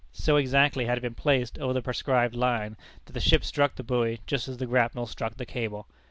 So 0.13 0.35
exactly 0.37 0.85
had 0.87 0.97
it 0.97 1.01
been 1.01 1.13
placed 1.13 1.59
over 1.59 1.73
the 1.73 1.81
prescribed 1.83 2.33
line, 2.33 2.75
that 3.05 3.11
the 3.13 3.19
ship 3.19 3.45
struck 3.45 3.75
the 3.75 3.83
buoy 3.83 4.19
just 4.25 4.47
as 4.47 4.57
the 4.57 4.65
grapnel 4.65 5.05
struck 5.05 5.37
the 5.37 5.45
cable! 5.45 5.87